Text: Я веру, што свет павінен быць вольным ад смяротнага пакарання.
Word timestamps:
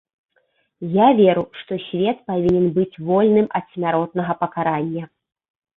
Я 0.95 1.07
веру, 1.19 1.43
што 1.61 1.73
свет 1.89 2.17
павінен 2.33 2.67
быць 2.79 2.99
вольным 3.11 3.47
ад 3.61 3.65
смяротнага 3.77 4.33
пакарання. 4.43 5.03